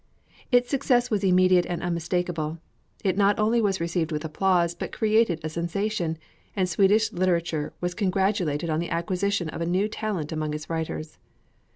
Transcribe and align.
Its 0.51 0.67
success 0.67 1.11
was 1.11 1.23
immediate 1.23 1.67
and 1.67 1.83
unmistakable. 1.83 2.57
It 3.03 3.17
not 3.17 3.37
only 3.37 3.61
was 3.61 3.79
received 3.79 4.11
with 4.11 4.25
applause, 4.25 4.73
but 4.73 4.91
created 4.91 5.39
a 5.43 5.49
sensation, 5.49 6.17
and 6.55 6.67
Swedish 6.67 7.13
literature 7.13 7.71
was 7.81 7.93
congratulated 7.93 8.71
on 8.71 8.79
the 8.79 8.89
acquisition 8.89 9.47
of 9.49 9.61
a 9.61 9.67
new 9.67 9.87
talent 9.87 10.31
among 10.31 10.55
its 10.55 10.71
writers. 10.71 11.19